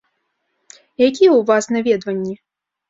[1.09, 2.35] Якія ў вас наведванні?